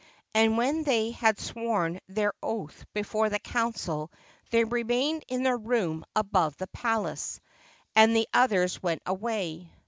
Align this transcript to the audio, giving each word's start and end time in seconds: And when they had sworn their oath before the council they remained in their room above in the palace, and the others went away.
And 0.33 0.57
when 0.57 0.81
they 0.83 1.11
had 1.11 1.39
sworn 1.39 1.99
their 2.07 2.33
oath 2.41 2.85
before 2.91 3.29
the 3.29 3.37
council 3.37 4.11
they 4.49 4.63
remained 4.63 5.23
in 5.27 5.43
their 5.43 5.57
room 5.59 6.03
above 6.15 6.53
in 6.53 6.61
the 6.61 6.67
palace, 6.69 7.39
and 7.95 8.15
the 8.15 8.27
others 8.33 8.81
went 8.81 9.03
away. 9.05 9.71